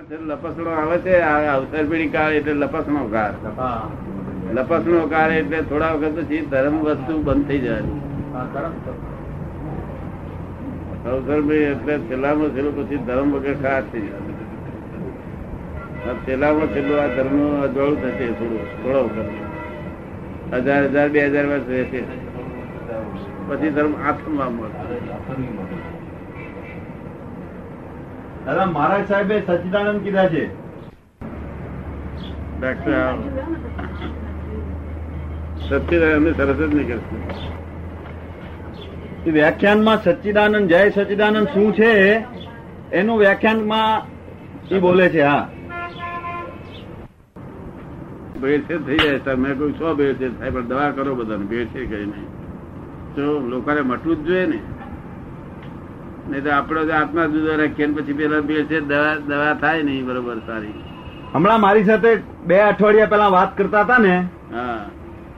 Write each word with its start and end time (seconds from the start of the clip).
લપસણો 0.00 0.70
આવે 0.70 0.98
છે 0.98 1.20
અવસર 1.20 1.84
પીડી 1.84 2.08
કાળ 2.08 2.32
એટલે 2.32 2.52
લપસણો 2.52 3.06
કાળ. 3.06 3.32
લપસણો 4.54 5.06
કાળ 5.06 5.30
એટલે 5.30 5.62
થોડા 5.62 5.92
વખત 5.92 6.18
પછી 6.18 6.46
ધર્મ 6.50 6.80
વસ્તુ 6.80 7.22
બંધ 7.22 7.48
થઈ 7.48 7.58
જાય. 7.58 7.82
અવસર 11.06 11.40
પેઢી 11.40 11.54
એટલે 11.54 11.98
છેલ્લામાં 11.98 12.48
છેલ્લું 12.48 12.78
પછી 12.78 12.96
ધર્મ 12.96 13.32
વગર 13.32 13.54
ખાસ 13.54 13.84
થઈ 13.92 14.00
જાય. 14.00 16.16
છેલ્લામાં 16.26 16.66
છેલ્લું 16.66 17.02
આ 17.02 17.06
ધર્મ 17.06 17.62
અજવાળું 17.62 18.02
થશે 18.02 18.32
થોડું 18.32 18.82
થોડો 18.82 19.04
વખત. 19.04 19.24
હજાર 20.52 20.84
હજાર 20.84 21.08
બે 21.08 21.26
હજાર 21.26 21.46
વર્ષ 21.46 21.68
રહેશે. 21.68 22.04
પછી 23.48 23.70
ધર્મ 23.70 23.94
આત્મા 24.08 24.48
મળશે. 24.48 25.99
દાદા 28.50 28.66
મહારાજ 28.66 29.08
સાહેબે 29.08 29.42
સચ્ચિદાનંદ 29.46 30.00
કીધા 30.02 30.28
છે. 30.28 30.46
સરસ 35.68 36.56
જ 36.56 36.74
વ્યાખ્યાનમાં 39.28 40.02
સચ્ચિદાનંદ 40.04 40.68
જય 40.68 40.90
સચ્ચિદાનંદ 40.90 41.48
શું 41.48 41.74
છે? 41.74 42.24
એનું 42.92 43.18
વ્યાખ્યાનમાં 43.18 44.02
એ 44.74 44.78
બોલે 44.78 45.08
છે 45.08 45.22
હા. 45.22 45.48
ભેળસેળ 48.42 48.78
થઈ 48.78 48.96
જાય 48.96 49.18
સર 49.18 49.36
મેં 49.36 49.52
કહ્યું 49.52 49.80
છો 49.80 49.94
ભેળસેળ 49.94 50.32
થાય 50.32 50.50
પણ 50.50 50.66
દવા 50.66 50.90
કરો 50.90 51.14
બધાને. 51.14 51.44
ભેળસેળ 51.44 51.86
કઈ 51.86 52.04
નહીં. 52.04 52.26
તો 53.14 53.40
લોકોને 53.40 53.80
મટવું 53.80 54.16
જ 54.16 54.18
જોઈએ 54.18 54.46
ને. 54.46 54.58
નહીં 56.30 56.44
તો 56.44 56.50
આપડે 56.58 56.92
આત્મા 57.00 57.26
જુદો 57.34 57.58
રાખીએ 57.60 57.88
પછી 57.96 58.16
પેલા 58.20 58.42
ભેળસેળ 58.48 58.84
દવા 58.92 59.12
દવા 59.28 59.54
થાય 59.62 59.82
નહીં 59.88 60.04
બરોબર 60.08 60.38
સારી. 60.46 60.74
હમણાં 61.34 61.60
મારી 61.66 61.86
સાથે 61.90 62.10
બે 62.48 62.56
અઠવાડિયા 62.62 63.12
પેલા 63.14 63.30
વાત 63.36 63.50
કરતા 63.58 63.84
હતા 63.84 64.00
ને 64.06 64.14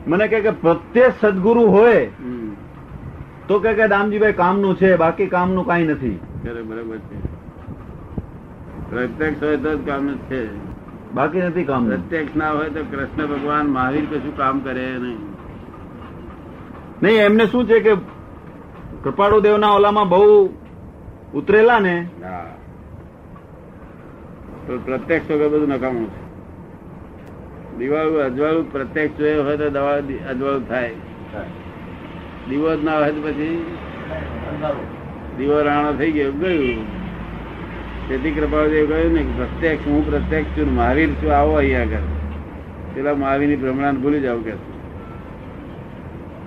મને 0.07 0.27
કે 0.33 0.53
પ્રત્યે 0.65 1.09
સદગુરુ 1.21 1.65
હોય 1.77 2.03
તો 3.49 3.61
કે 3.61 3.73
કે 3.79 3.87
દામજીભાઈ 3.93 4.39
કામનું 4.43 4.75
છે 4.81 4.91
બાકી 5.05 5.31
કામનું 5.37 5.65
કઈ 5.71 5.85
નથી. 5.89 6.19
બરોબર 6.45 6.99
છે. 7.09 7.19
પ્રત્યક્ષ 8.91 9.43
હોય 9.45 9.59
તો 9.65 9.71
જ 9.75 9.81
કામ 9.91 10.09
જ 10.09 10.17
છે. 10.31 10.41
બાકી 11.15 11.45
નથી 11.49 11.67
કામ 11.71 11.83
પ્રત્યક્ષ 11.91 12.41
ના 12.41 12.53
હોય 12.57 12.71
તો 12.77 12.83
કૃષ્ણ 12.93 13.27
ભગવાન 13.33 13.67
મહાવીર 13.77 14.07
કશું 14.11 14.35
કામ 14.41 14.57
કરે 14.67 14.89
નહીં. 15.05 15.21
નહીં 17.03 17.21
એમને 17.29 17.45
શું 17.53 17.65
છે 17.71 17.79
કે 17.87 17.95
કૃપાળુ 19.05 19.39
દેવના 19.47 19.73
ઓલામાં 19.77 20.09
બહુ 20.09 20.27
ઉતરેલા 21.35 21.79
ને? 21.79 22.07
તો 24.67 24.79
પ્રત્યક્ષ 24.79 25.31
વગર 25.31 25.49
બધું 25.49 25.69
નકામું 25.69 26.11
છે. 26.11 26.33
દિવાળું, 27.79 28.21
અજવાળું 28.21 28.73
પ્રત્યક્ષ 28.73 29.19
જોયું 29.19 29.45
હોય 29.45 29.57
તો 29.57 29.71
દવા 29.71 29.93
અજવાળું 30.31 30.69
થાય. 30.69 30.95
દીવો 32.49 32.77
જ 32.77 32.85
ના 32.85 32.99
હોય 32.99 33.13
તો 33.13 33.23
પછી 33.23 33.77
દીવો 35.39 35.63
રાણો 35.63 35.93
થઈ 35.93 36.13
ગયો. 36.13 36.33
ગયું. 36.33 37.03
તેથી 38.09 38.31
કૃપાળદેવ 38.31 38.89
કહ્યું 38.89 39.13
ને, 39.13 39.27
પ્રત્યક્ષ, 39.37 39.87
હું 39.87 40.11
પ્રત્યક્ષ 40.11 40.59
છું 40.59 40.75
મહાવીર 40.75 41.11
છું, 41.11 41.37
આવો 41.37 41.53
અહીંયા 41.53 41.83
આગળ. 41.83 41.99
પેલા 42.95 43.15
મહાવીરની 43.15 43.57
ભ્રમણા 43.57 43.93
ભૂલી 43.93 44.21
જાવ 44.21 44.41
કે. 44.41 44.53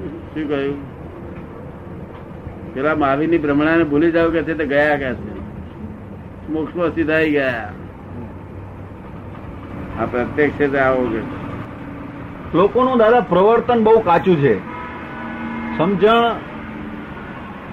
શું 0.05 0.49
કહ્યું? 0.49 0.94
પેલા 2.75 2.95
મહાવીરની 2.95 3.37
ભ્રમણાને 3.37 3.83
ભૂલી 3.83 4.11
જાવ 4.11 4.29
કે 4.31 4.43
છે 4.43 4.53
તો 4.53 4.65
ગયા 4.67 4.97
કે 4.97 5.09
છે? 5.15 5.35
મોક્ષમાં 6.51 6.95
સીધા 6.95 7.19
ગયા. 7.35 7.65
આ 9.99 10.05
પ્રત્યક્ષ 10.05 10.57
છે 10.57 10.77
આવો 10.77 11.03
કે 11.05 11.21
લોકોનું 12.57 12.97
દાદા 12.97 13.21
પ્રવર્તન 13.29 13.83
બહુ 13.83 13.99
કાચું 13.99 14.37
છે. 14.41 14.55
સમજણ 15.77 16.25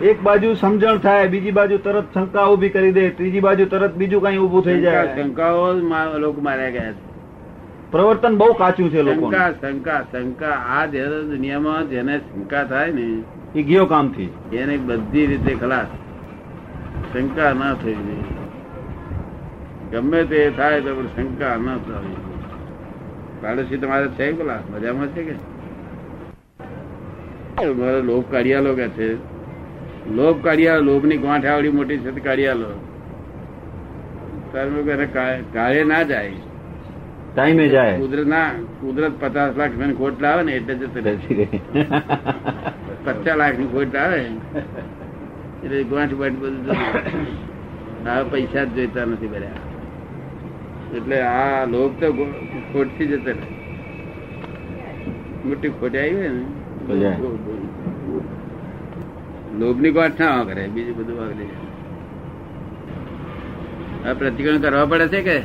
એક 0.03 0.23
બાજુ 0.23 0.55
સમજણ 0.55 0.99
થાય 0.99 1.29
બીજી 1.29 1.51
બાજુ 1.51 1.79
તરત 1.79 2.15
શંકા 2.15 2.47
ઊભી 2.47 2.69
કરી 2.69 2.93
દે 2.93 3.09
ત્રીજી 3.11 3.41
બાજુ 3.41 3.67
તરત 3.67 3.95
બીજું 3.95 4.23
કઈ 4.23 4.37
ઉભું 4.37 4.65
થઈ 4.65 4.81
જાય. 4.81 5.17
શંકાઓ 5.17 5.73
લોકો 6.19 6.41
માર્યા 6.41 6.71
ગયા 6.71 6.93
છે. 6.93 7.12
પ્રવર્તન 7.93 8.35
બહુ 8.41 8.47
કાચું 8.61 8.91
છે 8.93 9.01
લોકો 9.07 9.27
શંકા 9.31 9.49
શંકા 9.63 10.01
શંકા. 10.13 10.57
આ 10.75 10.85
જ્યારે 10.93 11.19
દુનિયામાં 11.31 11.89
જેને 11.91 12.15
શંકા 12.19 12.65
થાય 12.71 12.93
ને 12.99 13.07
એ 13.55 13.63
ગયો 13.63 13.87
કામથી. 13.87 14.29
એને 14.61 14.75
બધી 14.89 15.27
રીતે 15.31 15.53
ખલાસ. 15.63 15.91
શંકા 17.13 17.51
ના 17.61 17.75
થઈ 17.83 17.97
જાય 18.07 18.27
ગમે 19.93 20.21
તે 20.31 20.41
થાય 20.59 20.79
તો 20.87 20.91
શંકા 21.17 21.57
ના 21.65 21.79
થાય. 21.89 22.21
પાડોશી 23.43 23.81
તમારે 23.83 24.09
છે 24.17 24.27
પેલા? 24.39 24.63
મજામાં 24.73 25.09
છે 25.17 25.23
કે? 25.29 25.35
મારે 27.81 28.01
લોભ 28.11 28.25
કાઢિયાલો 28.33 28.73
કે 28.81 28.87
છે. 28.97 29.09
લોભ 30.17 30.39
કાઢિયાલો 30.47 30.83
લોભની 30.93 31.21
ગાંઠ 31.27 31.47
આવડી 31.47 31.75
મોટી 31.81 32.01
છે 32.07 32.11
કાઢિયાલો 32.29 32.71
તારે 34.53 35.07
કાળે 35.55 35.85
ના 35.93 36.03
જાય. 36.15 36.41
ટાઈમે 37.35 37.65
જાય. 37.75 37.95
કુદરત 38.03 38.27
ના 38.35 38.49
કુદરત 38.81 39.15
પચાસ 39.23 39.53
લાખ 39.59 39.73
રૂપિયાની 39.73 39.99
ખોટ 40.01 40.17
લાવે 40.25 40.43
ને 40.47 40.53
એટલે 40.59 40.75
જતું 40.81 41.03
રહે. 41.07 41.15
પચાસ 43.05 43.37
લાખની 43.41 43.71
ખોટ 43.75 43.95
આવે 44.03 44.19
એટલે 45.63 45.79
ગાંઠ 45.91 46.15
બાંઠ 46.21 46.39
બધું 46.43 46.79
હવે 48.07 48.23
પૈસા 48.33 48.65
જ 48.67 48.69
જોઈતા 48.77 49.07
નથી 49.11 49.31
બધા 49.35 49.59
એટલે 50.97 51.17
આ 51.31 51.61
લોભ 51.73 51.95
તો 52.01 52.07
ખોટથી 52.73 53.09
જતો 53.13 53.31
રહે. 53.39 53.47
મોટી 55.45 55.73
ખોટ 55.81 55.95
આવી 56.03 56.31
ને 56.91 57.11
લોભની 59.61 59.95
ગોઠ 59.97 60.21
ના 60.23 60.45
કરે 60.49 60.63
બીજું 60.75 60.95
બધું 60.99 61.17
વાગે 61.21 61.47
આ 64.07 64.15
પ્રતિક્રમણ 64.21 64.63
કરવા 64.65 64.87
પડે 64.93 65.07
છે 65.15 65.21
કે? 65.29 65.37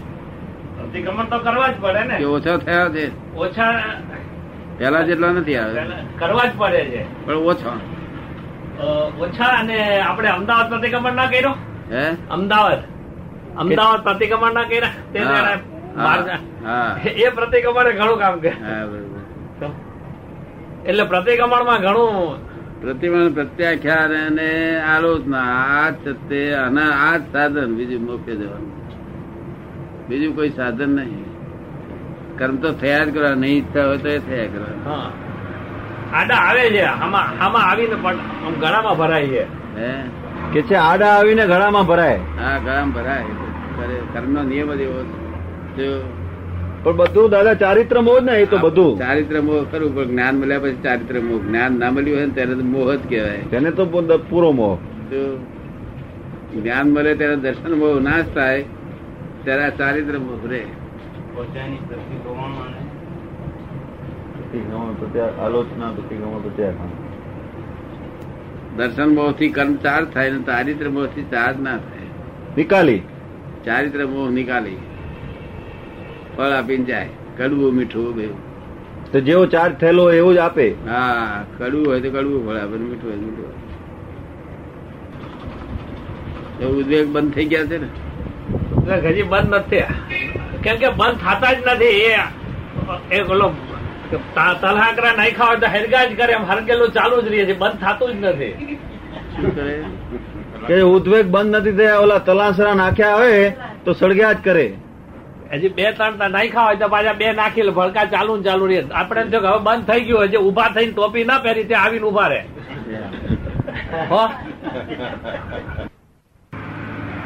પ્રતિક્રમણ 0.88 1.24
તો 1.24 1.40
કરવા 1.40 1.68
જ 1.68 1.74
પડે 1.81 2.03
ને. 2.03 2.24
ઓછા 2.24 2.58
થયા 2.58 2.90
છે. 2.90 3.36
ઓછા 3.36 3.84
પેલા 4.78 5.02
જેટલા 5.02 5.28
નથી 5.28 5.56
આવે 5.56 5.81
કરવા 6.20 6.46
જ 6.46 6.50
પડે 6.58 6.86
છે. 6.86 7.25
પણ 7.25 7.34
ઓછા. 7.34 7.80
ઓછા 9.20 9.46
અને 9.46 10.02
આપણે 10.02 10.30
અમદાવાદ 10.30 10.70
પ્રતિક્રમણ 10.70 11.14
ના 11.14 11.25
કર્યો? 11.25 11.56
હે? 11.92 12.16
અમદાવાદ. 12.30 12.80
અમદાવાદ 13.58 14.03
પ્રતિક્રમણ 14.03 14.53
ના 14.53 14.64
કર્યા? 14.64 14.90
તે 15.14 15.20
હા, 15.20 15.25
જરા 15.25 15.59
બહાર 15.96 16.25
જા- 16.25 16.66
હા. 16.66 17.00
એ 17.06 17.30
પ્રતિક્રમણે 17.30 17.92
ઘણું 17.92 18.19
કામ 18.19 18.40
કરે 18.40 18.50
એટલે 18.50 21.04
પ્રતિક્રમણ 21.04 21.09
પ્રતિક્રમણમાં 21.09 21.81
ઘણું 21.81 22.48
પ્રતિમા 22.81 23.30
પ્રત્યાખ્યાન 23.34 24.00
અને 24.00 24.80
આલોચના 24.80 25.81
આ 25.81 25.90
જ 25.90 26.16
તે 26.30 26.52
અને 26.52 26.81
આ 26.81 27.18
જ 27.18 27.22
સાધન 27.31 27.66
બીજું 27.66 28.02
મોકલી 28.02 28.36
જવાનું. 28.36 28.88
બીજું 30.09 30.35
કોઈ 30.35 30.50
સાધન 30.50 30.90
નહીં. 30.90 31.25
કર્મ 32.38 32.56
તો 32.56 32.72
થયા 32.72 33.03
જ 33.03 33.13
કરવા 33.13 33.34
નહીં 33.34 33.57
ઈચ્છા 33.57 33.85
હોય 33.85 33.97
તો 33.97 34.09
એ 34.09 34.19
થયા 34.19 34.45
કરવા. 34.45 35.12
આડા 36.13 36.35
આવે 36.35 36.69
છે 36.69 36.81
આમાં 36.81 37.44
આમાં 37.44 37.72
આવીને 37.72 37.95
પણ 38.01 38.16
ગળામાં 38.59 38.97
ભરાય 38.97 39.28
છે. 39.28 39.44
હે? 39.78 39.94
કે 40.53 40.62
છે 40.62 40.75
આડા 40.75 41.07
આવીને 41.07 41.45
ગળામાં 41.45 41.85
ભરાય. 41.85 42.19
હા 42.40 42.57
ગળામાં 42.57 42.91
ભરાય. 42.91 43.23
કર્મ 44.13 44.34
નો 44.34 44.44
નિયમ 44.44 44.73
જ 44.73 44.81
એવો 44.81 45.03
છે. 45.03 45.28
જો 45.78 46.13
પણ 46.84 46.95
બધું 46.95 47.29
દાદા 47.29 47.53
ચારિત્ર 47.53 48.01
મોહ 48.01 48.19
ને 48.19 48.31
એ 48.31 48.45
તો 48.45 48.57
બધું. 48.57 49.00
ચારિત્ર 49.00 49.41
મોહ 49.41 49.63
ખરું 49.63 49.95
પણ 49.95 50.03
જ્ઞાન 50.03 50.35
મળ્યા 50.35 50.59
પછી 50.59 50.75
ચારિત્ર 50.75 51.19
મોહ 51.19 51.47
જ્ઞાન 51.47 51.79
ના 51.79 51.91
મળ્યું 51.91 52.18
હોય 52.18 52.25
ને 52.25 52.31
ત્યારે 52.31 52.53
તો 52.53 52.63
મોહ 52.63 52.95
જ 52.95 53.00
કહેવાય. 53.09 53.38
તેને 53.38 53.72
તો 53.72 53.85
પૂરો 54.29 54.51
મોહ. 54.51 54.75
જો 55.12 55.38
જ્ઞાન 56.62 56.89
મળે 56.89 57.16
ત્યારે 57.16 57.35
દર્શન 57.35 57.74
મોહ 57.74 58.00
નાશ 58.00 58.25
થાય 58.35 58.66
ત્યારે 59.47 59.63
આ 59.63 59.69
ચારિત્ર 59.69 60.13
રે. 60.48 60.66
દર્શન 68.77 69.16
મોહથી 69.16 69.50
કર્મ 69.50 69.75
થાય 70.13 70.31
ને 70.31 70.44
ચારિત્ર 70.44 70.89
મોહથી 70.89 71.24
ચાર્જ 71.24 71.62
ના 71.62 71.77
થાય. 71.77 72.07
નિકાલી. 72.57 73.01
ચારિત્ર 73.66 74.06
મોહ 74.06 74.30
નિકાલી. 74.30 74.77
ફળ 76.38 76.44
આપીને 76.44 76.86
જાય. 76.86 77.10
કડવું 77.38 77.74
મીઠું 77.74 78.16
બેવું. 78.16 78.38
તો 79.12 79.19
જેવો 79.19 79.45
ચાર્જ 79.45 79.75
થયેલો 79.75 80.04
હોય 80.04 80.16
એવું 80.16 80.33
જ 80.33 80.38
આપે. 80.38 80.71
હા 80.71 81.45
કડવું 81.57 81.88
હોય 81.88 82.01
તો 82.01 82.10
કડવું 82.10 82.48
ફળ 82.48 82.56
આપે 82.56 82.77
મીઠું 82.77 83.10
હોય 83.10 83.19
મીઠું 83.19 83.68
ઉદ્વેગ 86.77 87.10
બંધ 87.12 87.33
થઈ 87.33 87.45
ગયા 87.45 87.66
છે 87.66 87.77
ને? 87.77 87.88
હજી 88.88 89.24
બંધ 89.24 89.56
નથી 89.56 89.86
કેમ 90.63 90.75
કે 90.81 90.89
બંધ 91.00 91.18
થતા 91.24 91.54
જ 91.54 91.60
નથી 91.74 91.98
એ 93.12 93.19
ઓલો 93.34 93.48
તલહાકરા 94.62 95.13
નાખ્યા 95.19 95.50
હોય 95.50 95.60
તો 95.63 95.68
હરગા 95.75 96.04
જ 96.10 96.12
કરે 96.19 96.34
એમ 96.39 96.45
હરગેલું 96.51 96.89
ચાલુ 96.98 97.22
જ 97.25 97.28
રહે 97.34 97.45
છે 97.50 97.56
બંધ 97.62 97.80
થતું 97.84 98.12
જ 98.13 98.25
નથી. 98.25 98.54
શું 99.34 99.50
કે 100.68 100.75
ઉદ્વેગ 100.95 101.25
બંધ 101.36 101.56
નથી 101.60 101.78
થયા 101.80 102.01
ઓલા 102.06 102.19
તલાસરા 102.28 102.75
નાખ્યા 102.81 103.18
હોય 103.22 103.51
તો 103.86 103.89
સળગ્યા 103.94 104.34
જ 104.34 104.39
કરે. 104.48 104.68
હજી 105.54 105.74
બે 105.78 105.92
ત્રણ 105.98 106.18
તા 106.22 106.31
નાખ્યા 106.38 106.68
હોય 106.69 106.80
તો 106.83 106.88
પાછા 106.95 107.18
બે 107.22 107.28
નાખી 107.42 107.68
લે 107.68 107.74
ભડકા 107.80 108.07
ચાલુ 108.16 108.40
ચાલુ 108.48 108.66
રહે. 108.72 108.80
આપણે 109.01 109.22
એમ 109.22 109.30
કે 109.33 109.38
હવે 109.38 109.60
બંધ 109.68 109.86
થઈ 109.92 110.04
ગયું 110.07 110.24
હજી 110.25 110.44
ઊભા 110.48 110.69
થઈને 110.75 110.94
ટોપી 110.95 111.25
ના 111.30 111.40
પહેરી 111.45 111.68
ત્યાં 111.69 111.86
આવીને 111.86 112.06
ઊભા 112.10 112.30
રહે. 112.33 112.42
હો? 114.12 114.24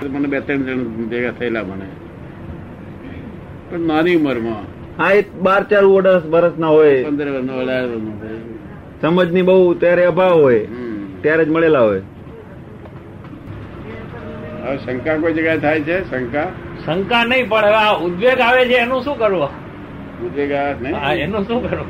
મને 0.10 0.28
બે 0.28 0.40
ત્રણ 0.40 0.58
જણ 0.58 0.84
ભેગા 1.10 1.32
થયેલા 1.32 1.64
મને. 1.64 1.86
પણ 3.70 3.80
નાની 3.80 4.16
ઉંમરમાં. 4.16 4.64
હા 5.04 5.12
એ 5.12 5.22
બાર 5.22 5.64
ચાર 5.64 5.84
વર્ષ 5.86 6.26
વર્ષ 6.26 6.58
ના 6.60 6.68
હોય. 6.68 7.04
પંદર 7.04 7.28
અઢાર 7.28 7.86
વર્ષનો 7.86 8.14
સમજની 9.02 9.42
બહુ 9.42 9.74
ત્યારે 9.74 10.06
અભાવ 10.06 10.42
હોય. 10.42 10.66
ત્યારે 11.22 11.46
જ 11.46 11.50
મળેલા 11.50 11.80
હોય. 11.80 12.02
હવે 14.66 14.78
શંકા 14.78 15.18
કોઈ 15.18 15.34
જગ્યાએ 15.34 15.58
થાય 15.58 15.80
છે? 15.80 16.10
શંકા? 16.10 16.48
શંકા 16.86 17.24
નહીં 17.24 17.50
પણ 17.50 17.66
હવે 17.66 17.76
આ 17.76 17.98
ઉદ્વેગ 17.98 18.40
આવે 18.40 18.66
છે 18.66 18.76
એનું 18.76 19.02
શું 19.02 19.18
કરવું? 19.18 19.50
ઉદ્વેગ 20.26 20.52
આવે 20.52 20.90
નહીં 20.90 21.24
એનું 21.24 21.48
શું 21.48 21.70
કરવું? 21.70 21.88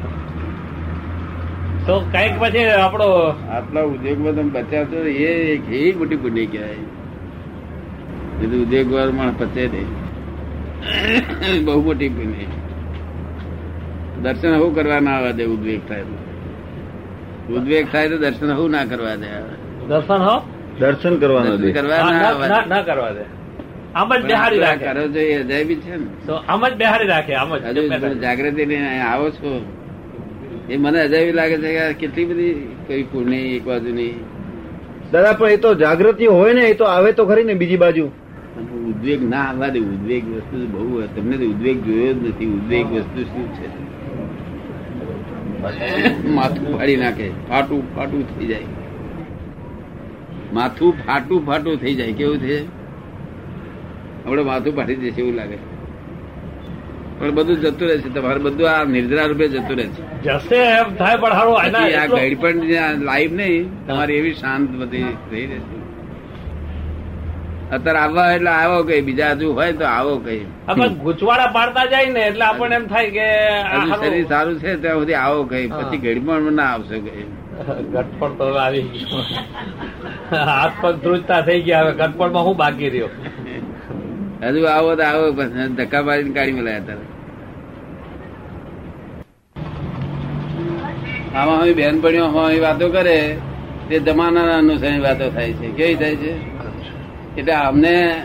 તો 1.87 1.99
કંઈક 1.99 2.33
પછી 2.39 2.69
આપણો 2.69 3.11
આટલા 3.27 3.81
ઉદ્યોગમાં 3.81 4.33
તમે 4.35 4.61
બચ્યા 4.61 4.83
છો 4.83 4.97
એ 5.05 5.53
એક 5.53 5.61
એ 5.71 5.93
મોટી 5.97 6.15
પુણ્ય 6.15 6.45
કહેવાય. 6.45 7.00
બધું 8.47 8.61
ઉદ્યોગ 8.61 8.93
વાળો 8.93 9.11
માણસ 9.11 9.33
પચે 9.39 9.67
નહીં 9.67 11.65
બહુ 11.65 11.81
મોટી 11.81 12.09
પુણ્ય 12.09 12.45
દર્શન 14.21 14.55
હું 14.55 14.75
કરવા 14.75 14.99
ના 14.99 15.11
આવવા 15.11 15.31
દે 15.31 15.43
ઉદ્વેગ 15.45 15.79
થાય 15.87 16.01
તો. 16.01 16.15
ઉદ્વેગ 17.53 17.87
થાય 17.91 18.09
તો 18.09 18.17
દર્શન 18.17 18.51
હું 18.53 18.71
ના 18.71 18.85
કરવા 18.85 19.15
દે 19.15 19.27
દર્શન 19.87 20.17
હો? 20.17 20.41
દર્શન 20.79 21.17
કરવાનો 21.17 21.57
દર્શન 21.57 21.61
દે. 21.61 21.71
કરવા 21.71 21.97
ના- 21.97 22.67
ના 22.67 22.81
દે. 22.81 22.91
કરવા 22.91 23.11
દે. 23.11 23.23
આમ 23.95 24.17
જ 24.17 24.25
બેહારી 24.25 24.59
રાખે. 24.59 24.85
કરો 24.85 25.07
છો 25.07 25.19
એ 25.19 25.43
અજાયબી 25.43 25.75
છે 25.75 25.95
ને. 25.95 26.05
તો 26.25 26.33
આમ 26.33 26.67
જ 26.67 26.73
બેહારી 26.73 27.07
રાખે 27.07 27.33
આમ 27.35 27.57
જ 27.57 27.61
હજુ 27.65 28.19
જાગૃતિ 28.19 28.65
ને 28.65 29.01
આવો 29.01 29.29
છો. 29.29 29.65
એ 30.69 30.77
મને 30.77 30.99
અજાયબી 31.01 31.31
લાગે 31.31 31.57
છે 31.57 31.71
કે 31.73 31.93
કેટલી 31.93 32.25
બધી 32.25 32.67
કઈ 32.87 33.03
પુણ્ય 33.03 33.37
એક 33.37 33.63
બાજુ 33.63 33.93
ની 33.93 34.13
દાદા 35.11 35.33
પણ 35.33 35.49
એ 35.49 35.57
તો 35.57 35.75
જાગૃતિ 35.75 36.25
હોય 36.25 36.53
ને 36.53 36.61
એ 36.61 36.73
તો 36.73 36.85
આવે 36.85 37.11
તો 37.11 37.25
ખરી 37.25 37.43
ને 37.43 37.53
બીજી 37.53 37.77
બાજુ. 37.77 38.09
ઉદ્વેગ 39.01 39.29
ના 39.29 39.41
આવવા 39.41 39.67
દે 39.67 39.79
ઉદ્વેગ 39.79 40.35
વસ્તુ 40.35 40.67
બહુ 40.67 41.01
તમને 41.01 41.37
તો 41.37 41.45
ઉદ્વેગ 41.45 41.83
જોયો 41.83 42.13
જ 42.13 42.27
નથી. 42.27 42.45
ઉદ્વેગ 42.45 42.91
વસ્તુ 42.91 43.23
શું 43.23 43.53
છે? 43.53 43.81
માથું 46.29 46.77
ફાડી 46.77 46.95
નાખે. 46.95 47.29
ફાટું 47.29 47.95
ફાટું 47.95 48.39
થઈ 48.39 48.45
જાય. 48.45 48.61
માથું 50.53 50.93
ફાટું 50.93 51.45
ફાટું 51.45 51.77
થઈ 51.77 51.95
જાય. 51.95 52.11
કેવું 52.11 52.37
છે? 52.37 52.65
આપણે 54.25 54.43
માથું 54.43 54.75
ફાટી 54.75 54.95
જશે 54.95 55.21
એવું 55.21 55.33
લાગે. 55.33 55.57
પણ 57.19 57.31
બધું 57.31 57.55
જતું 57.55 57.87
રહેશે 57.87 58.09
તમારે 58.09 58.39
બધું 58.39 58.69
આ 58.69 58.83
નિર્દ્રા 58.83 59.25
રૂપે 59.25 59.47
જતું 59.47 59.77
રહે 59.77 59.87
છે. 59.87 60.23
જશે 60.23 60.55
એમ 60.55 60.95
થાય 60.95 61.17
પણ 61.17 61.33
આ 61.33 61.45
એટલો- 62.03 62.35
પણ 62.35 62.53
લાઈવ 62.97 63.33
નહીં 63.33 63.87
તમારી 63.87 64.13
એવી 64.13 64.33
શાંત 64.33 64.69
બધી 64.69 65.03
થઈ 65.03 65.45
રહેશે. 65.45 65.80
અત્યારે 67.75 67.99
આવવા 68.03 68.27
એટલે 68.35 68.51
આવો 68.53 68.77
કઈ 68.87 69.01
બીજા 69.07 69.33
હજુ 69.41 69.47
હોય 69.57 69.73
તો 69.81 69.85
આવો 69.89 70.13
કઈ. 70.25 70.41
ગુચવાડા 71.03 71.51
પાડતા 71.57 71.85
જાય 71.91 72.09
ને 72.15 72.21
એટલે 72.29 72.45
આપણને 72.47 72.75
એમ 72.79 72.85
થાય 72.93 73.09
કે 73.17 73.25
શરીર 74.01 74.25
સારું 74.31 74.57
છે 74.63 74.71
ત્યાં 74.81 74.99
સુધી 75.01 75.19
આવો 75.25 75.39
કઈ. 75.51 75.65
પછી 75.75 75.99
ઘડીમાં 76.05 76.49
ના 76.59 76.69
આવશે 76.73 76.97
કઈ. 77.05 77.25
ગટપણ 77.93 78.31
તો 78.39 78.45
આવી 78.65 78.83
ગયું. 78.93 79.25
હાથ 80.49 80.75
પગ 80.81 80.93
ધ્રુજતા 81.05 81.41
થઈ 81.47 81.61
ગયા 81.69 81.83
હવે 81.85 81.93
ગટપણમાં 82.01 82.45
હું 82.49 82.55
બાકી 82.63 82.89
રહ્યો? 82.93 83.09
હજુ 84.43 84.61
આવો 84.75 84.91
તો 84.99 85.03
આવો 85.09 85.25
ધક્કા 85.79 86.03
મારીને 86.11 86.33
કાઢી 86.37 86.57
મળ્યા 86.59 86.83
અત્યારે. 86.83 87.05
આમાં 91.39 91.75
બેનપણીઓ 91.81 92.25
અમારી 92.29 92.61
વાતો 92.67 92.85
કરે 92.95 93.17
તે 93.89 93.95
જમાનાના 94.07 94.57
અનુસારની 94.63 95.03
વાતો 95.09 95.25
થાય 95.35 95.53
છે. 95.59 95.67
કેવી 95.77 95.99
થાય 96.01 96.17
છે? 96.23 96.31
એટલે 97.37 97.53
અમને 97.53 98.23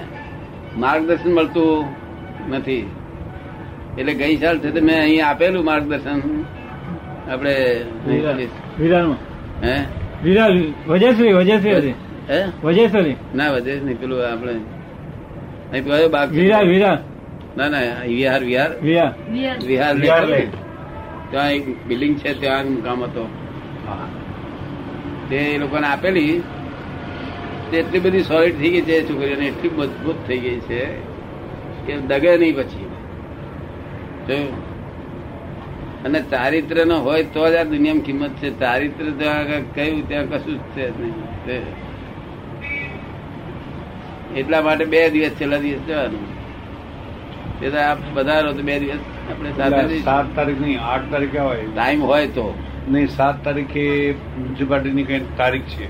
માર્ગદર્શન 0.77 1.35
મળતું 1.35 1.85
નથી. 2.49 2.91
એટલે 3.99 4.15
ગઈ 4.15 4.37
સાલ 4.37 4.59
છે 4.59 4.81
મેં 4.81 5.01
અહીં 5.01 5.27
આપેલું 5.27 5.65
માર્ગદર્શન. 5.65 6.45
આપણે 7.31 7.85
હે? 9.63 9.85
વજેશ્વરી 10.87 11.33
હતી 11.33 11.95
હે? 12.31 12.45
વજેશ્વરી. 12.65 13.17
ના 13.35 13.51
વજેશ 13.51 13.83
નહીં 13.83 14.01
પેલું 14.01 14.33
આપણે 14.33 14.53
અહીં 14.53 15.85
કયો 15.85 16.09
બાગ 16.09 16.33
વિરા 16.33 16.61
વિરા. 16.61 17.03
ના 17.57 17.69
ના 17.69 17.79
વિહાર 18.07 18.45
વિહાર. 18.45 18.79
વિહાર. 18.83 19.15
વિહાર. 19.67 20.41
ત્યાં 21.31 21.53
એક 21.53 21.87
બિલ્ડિંગ 21.87 22.17
છે 22.17 22.41
ત્યાં 22.41 22.65
મુકામ 22.65 23.05
હતો. 23.05 23.31
તે 25.31 25.37
એ 25.37 25.59
લોકોને 25.59 25.87
આપેલી. 25.87 26.43
એટલી 27.73 27.99
બધી 27.99 28.23
સોલિડ 28.23 28.57
થઈ 28.59 28.71
ગઈ 28.71 28.81
છે 28.81 28.97
છોકરીઓને 29.09 29.47
એટલી 29.47 29.71
મજબૂત 29.79 30.19
થઈ 30.27 30.39
ગઈ 30.39 30.61
છે 30.61 30.81
કે 31.87 31.97
દગે 31.97 32.37
નહીં 32.37 32.55
પછી. 32.57 32.89
અને 36.05 36.21
ચારિત્ર 36.21 36.77
નો 36.87 36.97
હોય 37.09 37.23
તો 37.23 37.43
જ 37.51 37.55
આ 37.55 37.65
દુનિયામાં 37.65 38.03
કિંમત 38.03 38.35
છે. 38.43 38.49
ચારિત્ર 38.61 39.05
કયું 39.75 40.09
ત્યાં 40.09 40.27
કશું 40.27 40.57
જ 40.59 40.63
છે 40.77 40.85
નહીં. 41.01 41.17
એટલા 44.37 44.63
માટે 44.63 44.85
બે 44.85 45.01
દિવસ 45.11 45.31
છેલ્લા 45.41 45.59
દિવસ 45.59 45.83
જવાનું. 45.89 46.25
એ 47.63 47.71
તો 47.71 47.79
આપ 47.79 47.99
બધા 48.15 48.41
તો 48.43 48.63
બે 48.63 48.79
દિવસ 48.79 49.03
આપણે 49.31 49.51
સાથે 49.59 49.99
સાત 50.03 50.27
તારીખ 50.37 50.61
નહીં 50.61 50.81
આઠ 50.81 51.07
તારીખે 51.13 51.39
હોય. 51.39 51.65
ટાઈમ 51.77 52.01
હોય 52.03 52.27
તો. 52.27 52.47
નહીં 52.89 53.09
સાત 53.09 53.37
તારીખે 53.45 53.85
મ્યુનિસિપાલિટીની 54.37 55.05
કઈ 55.05 55.21
તારીખ 55.37 55.63
છે. 55.63 55.87